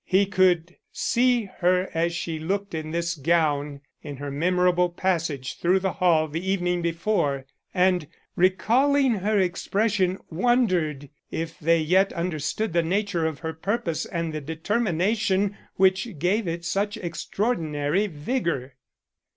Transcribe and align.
He 0.07 0.25
could 0.25 0.77
see 0.91 1.45
her 1.59 1.91
as 1.93 2.11
she 2.11 2.39
looked 2.39 2.73
in 2.73 2.89
this 2.89 3.13
gown 3.13 3.81
in 4.01 4.15
her 4.17 4.31
memorable 4.31 4.89
passage 4.89 5.59
through 5.59 5.77
the 5.79 5.93
hall 5.93 6.27
the 6.27 6.43
evening 6.43 6.81
before, 6.81 7.45
and, 7.71 8.07
recalling 8.35 9.13
her 9.19 9.37
expression, 9.37 10.17
wondered 10.31 11.11
if 11.29 11.59
they 11.59 11.79
yet 11.81 12.11
understood 12.13 12.73
the 12.73 12.81
nature 12.81 13.27
of 13.27 13.41
her 13.41 13.53
purpose 13.53 14.07
and 14.07 14.33
the 14.33 14.41
determination 14.41 15.55
which 15.75 16.17
gave 16.17 16.47
it 16.47 16.65
such 16.65 16.97
extraordinary 16.97 18.07
vigor. 18.07 18.77